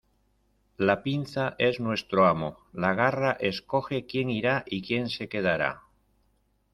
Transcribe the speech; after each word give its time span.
La 0.77 0.99
pinza 1.03 1.55
es 1.59 1.79
nuestro 1.79 2.25
amo. 2.25 2.57
La 2.73 2.95
garra 2.95 3.37
escoge 3.39 4.07
quién 4.07 4.31
irá 4.31 4.63
y 4.65 4.81
quien 4.81 5.09
se 5.09 5.29
quedará. 5.29 5.83